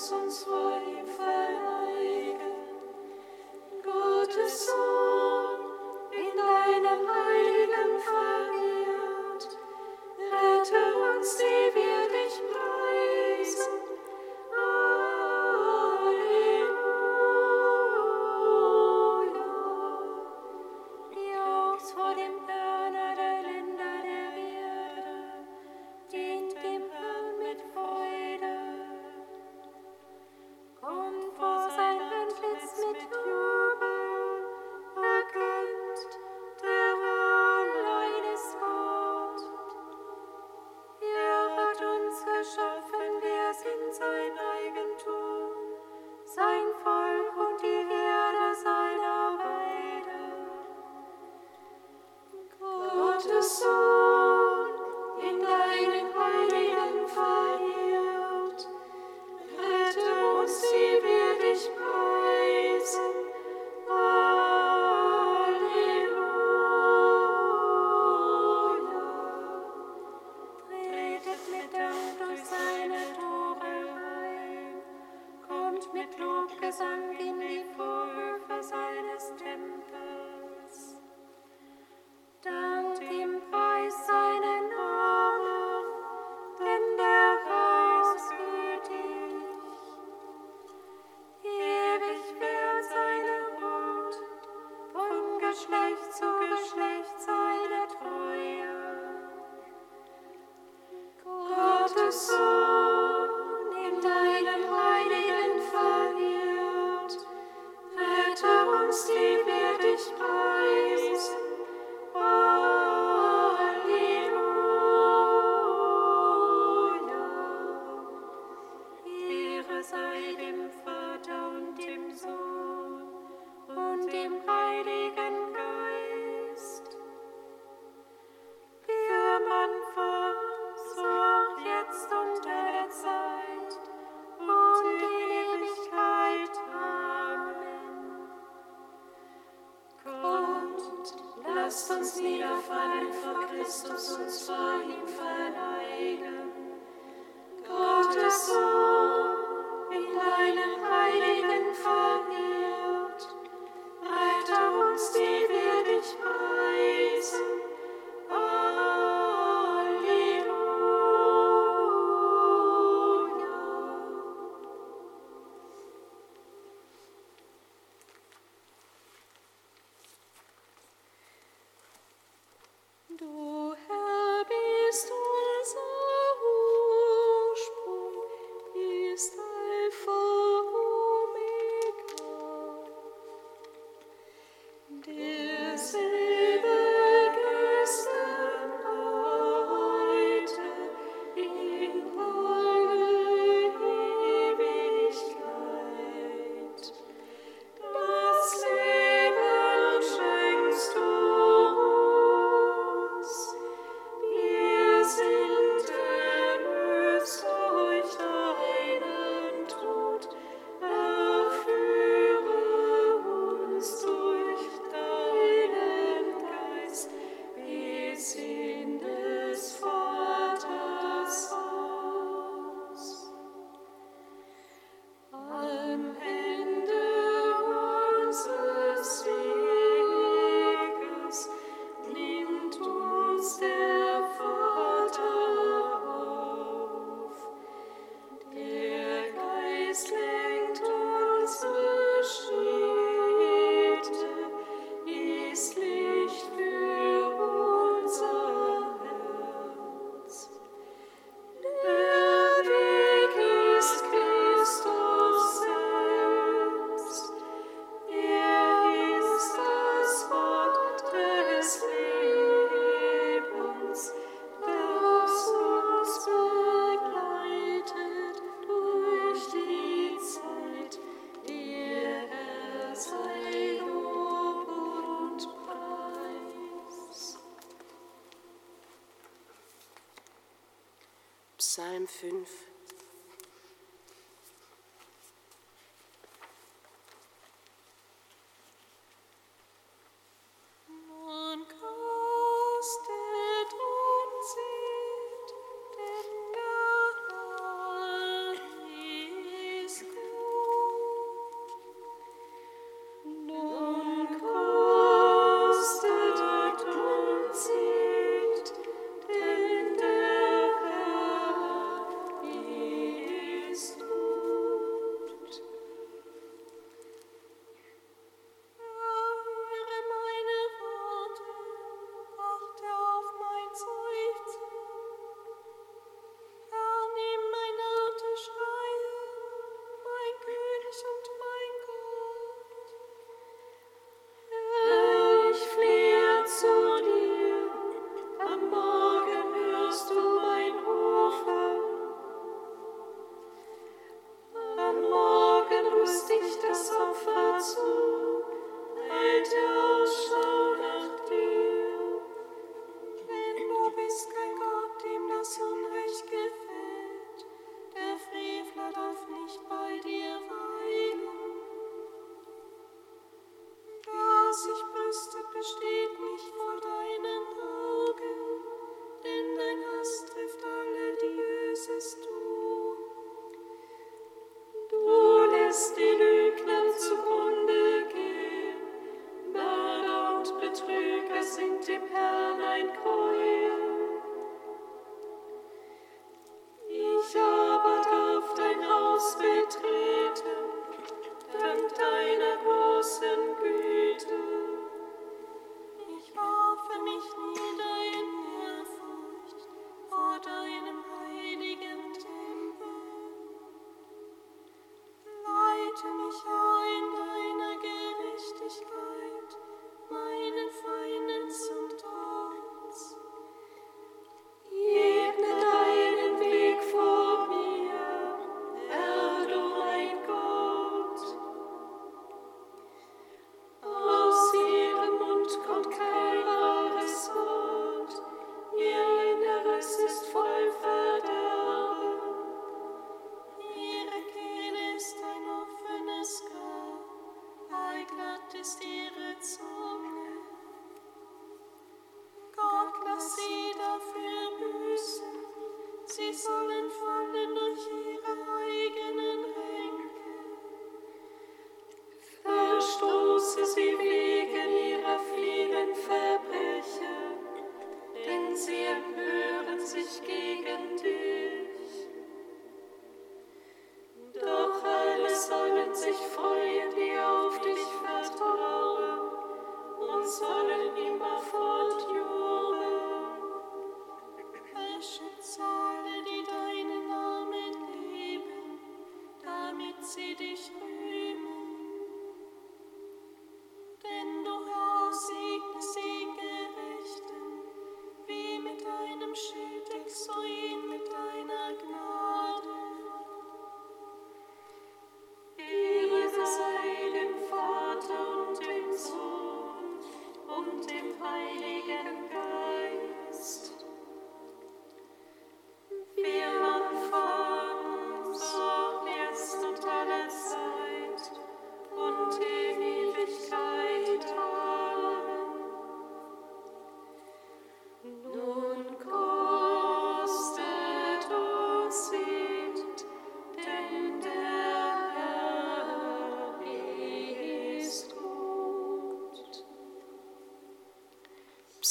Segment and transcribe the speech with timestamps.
[0.00, 0.49] So.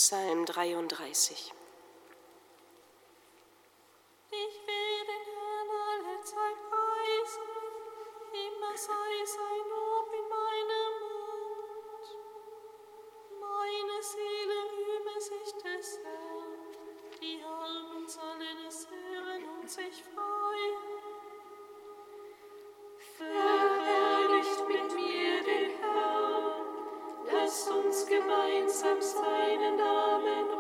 [0.09, 1.53] Psalm 33.
[4.31, 7.47] Ich will den Herrn alle Zeit preisen,
[8.33, 12.05] immer sei sein Lob in meinem Mund.
[13.39, 16.57] Meine Seele rühme sich des Herrn,
[17.21, 20.79] die Armen sollen es hören und sich freuen.
[23.15, 26.65] Verherrlicht mit mir den Herrn,
[27.31, 27.78] lasst uns
[28.09, 30.58] gemeinsam seinen Namen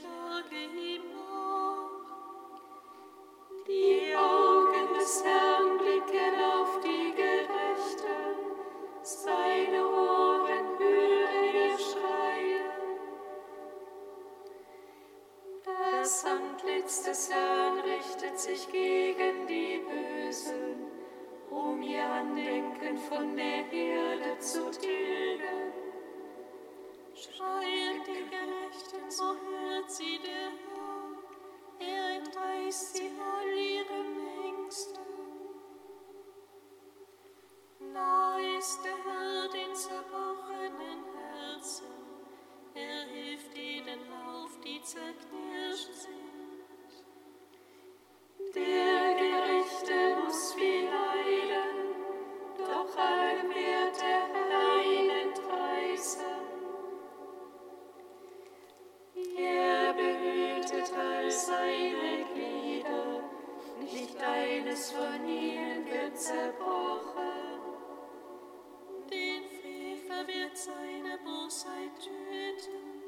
[0.00, 0.42] Vô
[64.62, 67.22] keines von ihnen wird zerbrochen.
[69.10, 73.02] Den Frevel wird seine Bosheit töten.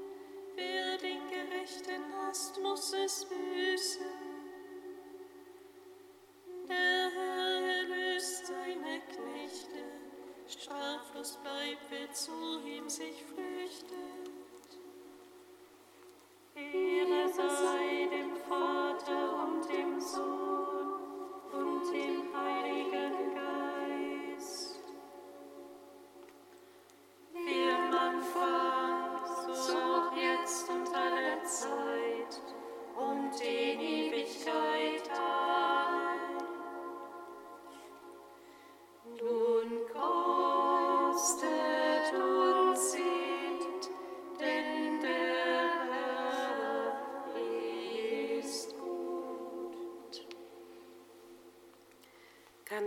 [0.57, 4.34] Wer den Gerechten Hast, muss es büßen.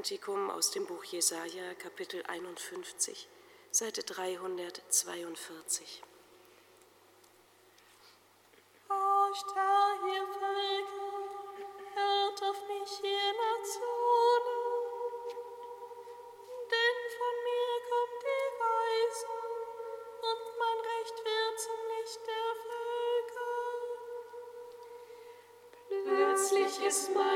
[0.08, 3.28] Kantikum aus dem Buch Jesaja, Kapitel 51,
[3.72, 6.02] Seite 342.
[8.89, 11.28] Oh, Herr, ihr Völker,
[11.93, 14.48] hört auf mich, ihr Nationen,
[16.72, 19.52] denn von mir kommt die Weisung
[20.22, 23.58] und mein Recht wird zum Licht der Völker.
[26.06, 27.27] Plötzlich ist mein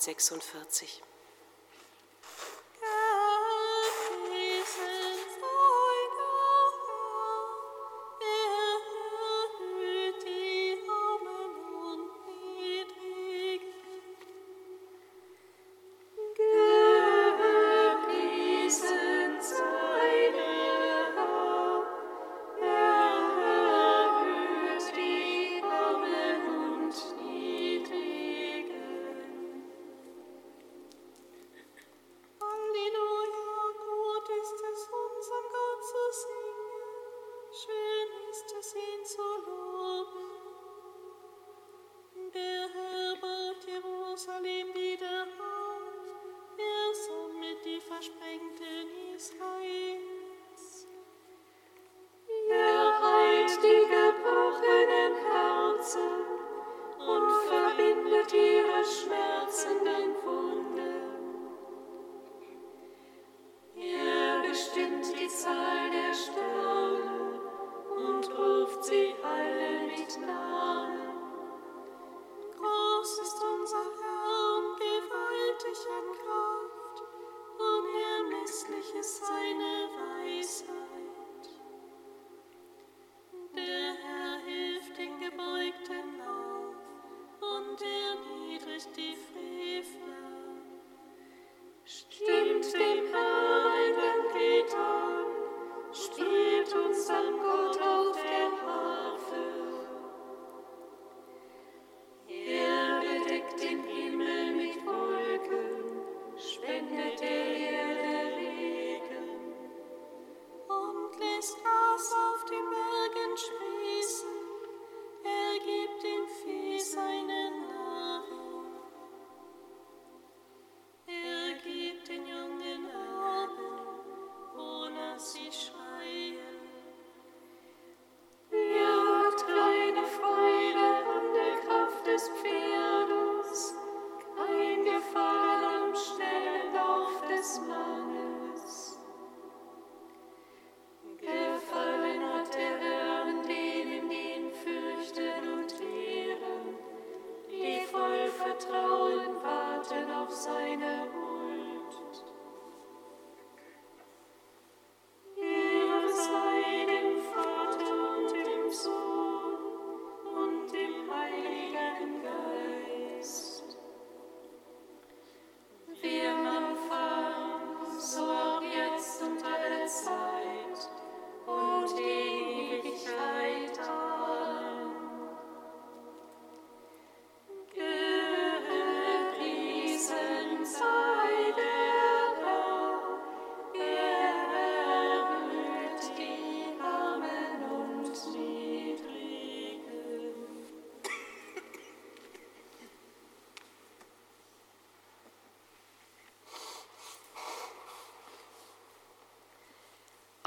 [0.00, 1.09] 146.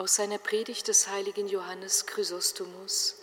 [0.03, 3.21] Aus seiner Predigt des heiligen Johannes Chrysostomus,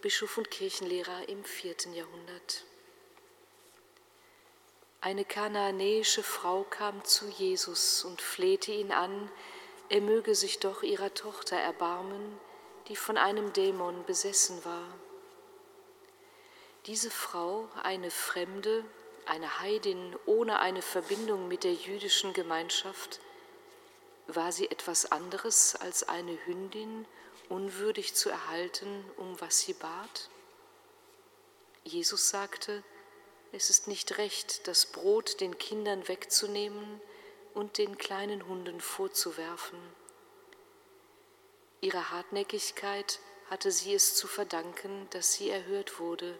[0.00, 2.64] Bischof und Kirchenlehrer im vierten Jahrhundert.
[5.02, 9.30] Eine kanaanäische Frau kam zu Jesus und flehte ihn an,
[9.90, 12.40] er möge sich doch ihrer Tochter erbarmen,
[12.88, 14.88] die von einem Dämon besessen war.
[16.86, 18.86] Diese Frau, eine Fremde,
[19.26, 23.20] eine Heidin ohne eine Verbindung mit der jüdischen Gemeinschaft,
[24.26, 27.06] war sie etwas anderes als eine Hündin,
[27.48, 30.30] unwürdig zu erhalten, um was sie bat?
[31.84, 32.82] Jesus sagte,
[33.52, 37.00] es ist nicht recht, das Brot den Kindern wegzunehmen
[37.54, 39.78] und den kleinen Hunden vorzuwerfen.
[41.82, 43.18] Ihrer Hartnäckigkeit
[43.50, 46.38] hatte sie es zu verdanken, dass sie erhört wurde.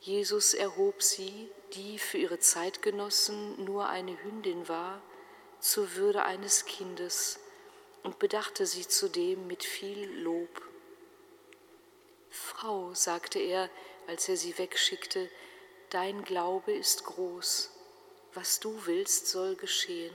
[0.00, 5.02] Jesus erhob sie, die für ihre Zeitgenossen nur eine Hündin war,
[5.64, 7.40] zur Würde eines Kindes
[8.02, 10.60] und bedachte sie zudem mit viel Lob.
[12.28, 13.70] Frau, sagte er,
[14.06, 15.30] als er sie wegschickte,
[15.88, 17.70] dein Glaube ist groß,
[18.34, 20.14] was du willst, soll geschehen.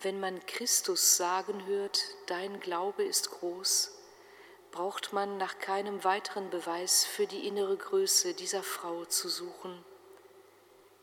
[0.00, 3.90] Wenn man Christus sagen hört, dein Glaube ist groß,
[4.70, 9.84] braucht man nach keinem weiteren Beweis für die innere Größe dieser Frau zu suchen.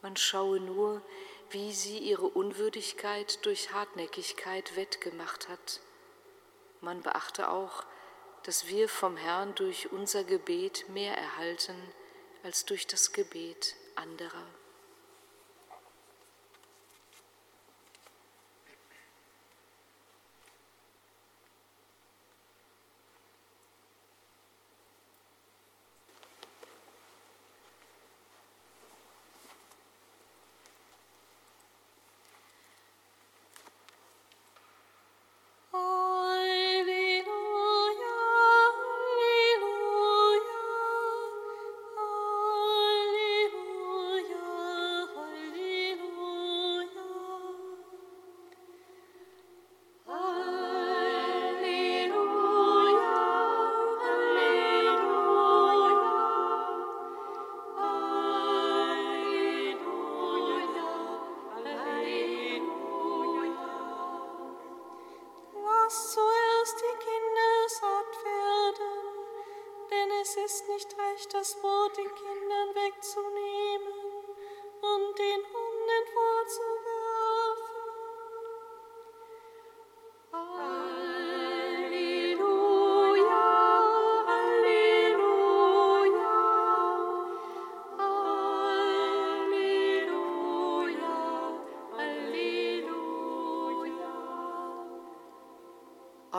[0.01, 1.01] Man schaue nur,
[1.51, 5.81] wie sie ihre Unwürdigkeit durch Hartnäckigkeit wettgemacht hat.
[6.81, 7.86] Man beachte auch,
[8.43, 11.75] dass wir vom Herrn durch unser Gebet mehr erhalten
[12.43, 14.45] als durch das Gebet anderer.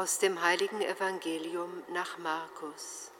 [0.08, 3.10] Aus dem heiligen Evangelium nach Markus.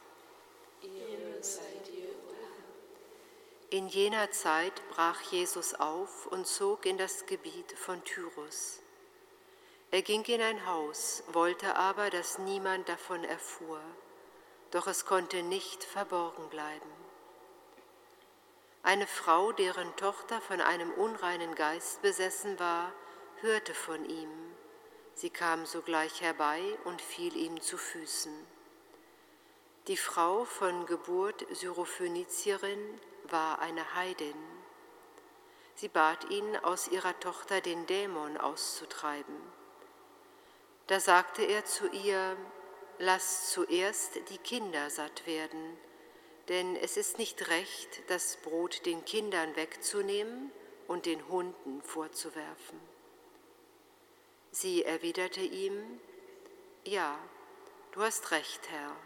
[3.69, 8.81] In jener Zeit brach Jesus auf und zog in das Gebiet von Tyrus.
[9.91, 13.83] Er ging in ein Haus, wollte aber, dass niemand davon erfuhr,
[14.71, 16.91] doch es konnte nicht verborgen bleiben.
[18.83, 22.95] Eine Frau, deren Tochter von einem unreinen Geist besessen war,
[23.43, 24.48] hörte von ihm
[25.19, 28.33] Sie kam sogleich herbei und fiel ihm zu Füßen.
[29.89, 34.37] Die Frau von Geburt Syrophönizierin war eine Heidin.
[35.75, 39.35] Sie bat ihn, aus ihrer Tochter den Dämon auszutreiben.
[40.87, 42.37] Da sagte er zu ihr,
[43.01, 45.77] Lass zuerst die Kinder satt werden,
[46.49, 50.53] denn es ist nicht recht, das Brot den Kindern wegzunehmen
[50.87, 52.88] und den Hunden vorzuwerfen.
[54.61, 56.01] Sie erwiderte ihm,
[56.83, 57.17] Ja,
[57.93, 58.97] du hast recht, Herr,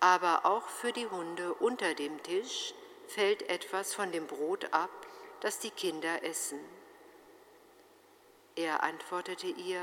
[0.00, 2.74] aber auch für die Hunde unter dem Tisch
[3.06, 4.90] fällt etwas von dem Brot ab,
[5.38, 6.58] das die Kinder essen.
[8.56, 9.82] Er antwortete ihr,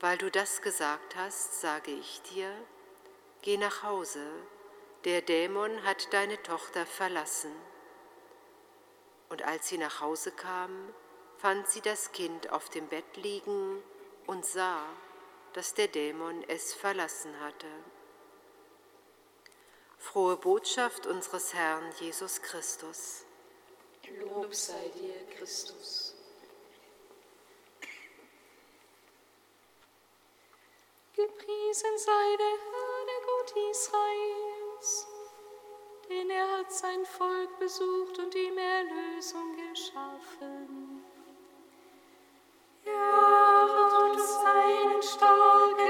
[0.00, 2.50] Weil du das gesagt hast, sage ich dir,
[3.42, 4.26] geh nach Hause,
[5.04, 7.54] der Dämon hat deine Tochter verlassen.
[9.28, 10.92] Und als sie nach Hause kam,
[11.38, 13.82] fand sie das Kind auf dem Bett liegen
[14.26, 14.86] und sah,
[15.52, 17.68] dass der Dämon es verlassen hatte.
[19.98, 23.24] Frohe Botschaft unseres Herrn Jesus Christus.
[24.20, 26.14] Lob sei dir, Christus.
[31.14, 35.06] Gepriesen sei der Herr, der Gott Israels,
[36.10, 40.85] denn er hat sein Volk besucht und ihm Erlösung geschaffen.
[42.86, 45.85] Im Hause seines Knechtes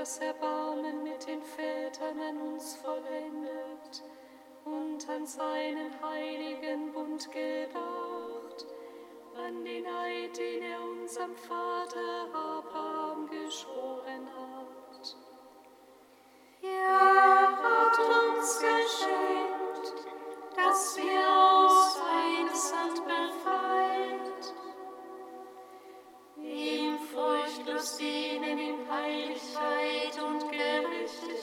[0.00, 4.02] das Erbarmen mit den Vätern an uns vollendet
[4.64, 8.66] und an seinen heiligen Bund gedacht,
[9.36, 15.16] an den Eid, den er unserem Vater Abraham geschworen hat.
[16.62, 20.06] Er hat uns geschenkt,
[20.56, 24.54] dass wir aus seines Hand befreit,
[26.38, 29.79] ihm furchtlos dienen in Heiligkeit.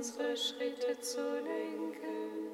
[0.00, 2.49] unsere Schritte zu lenken.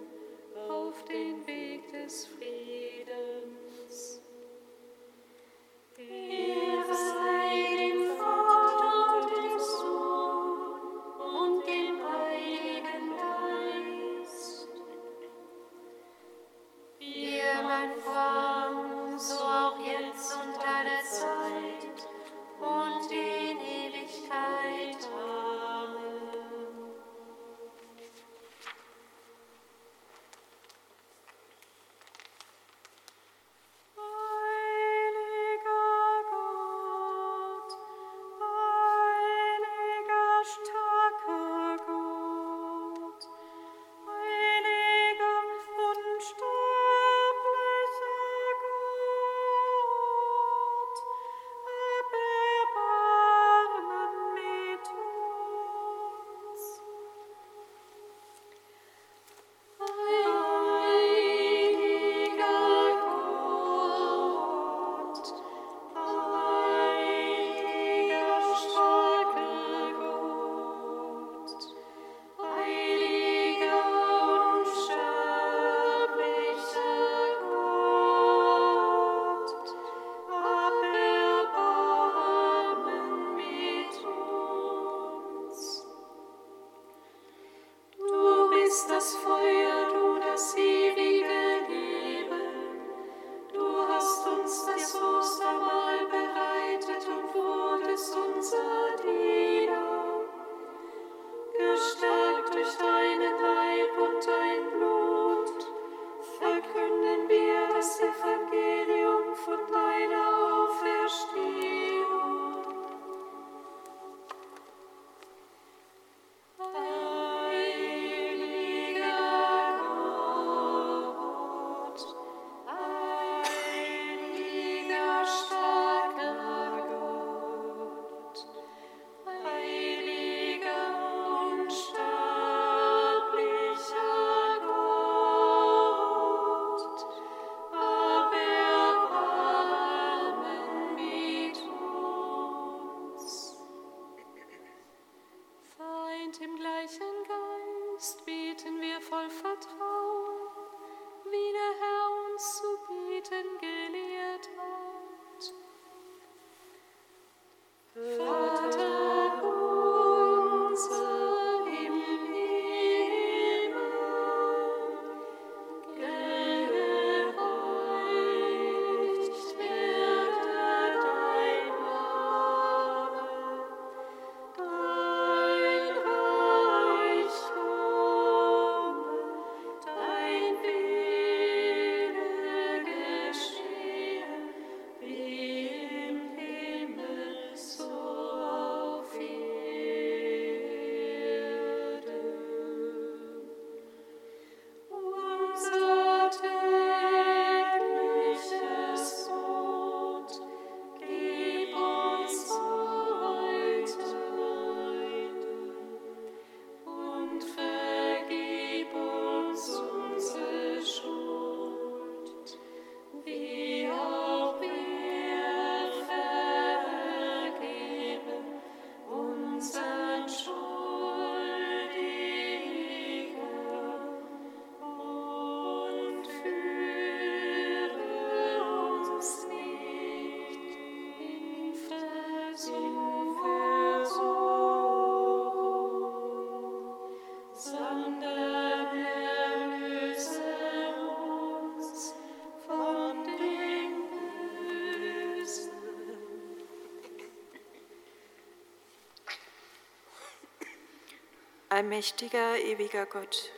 [251.76, 253.52] Allmächtiger, ewiger Gott,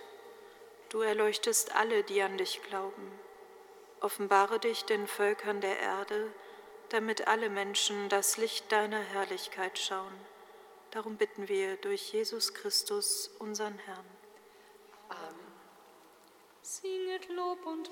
[0.89, 3.13] du erleuchtest alle, die an dich glauben.
[4.01, 6.27] Offenbare dich den Völkern der Erde,
[6.89, 10.13] damit alle Menschen das Licht deiner Herrlichkeit schauen.
[10.91, 14.07] Darum bitten wir durch Jesus Christus, unseren Herrn.
[15.11, 15.53] Amen.
[16.61, 17.88] Singet Lob und.